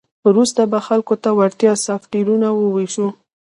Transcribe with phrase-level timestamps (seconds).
[0.27, 3.07] وروسته به خلکو ته وړیا سافټویرونه وویشو